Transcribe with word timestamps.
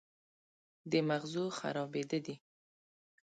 د 0.91 0.93
مغزو 1.09 1.45
خرابېده 1.57 2.19
دي 2.25 2.35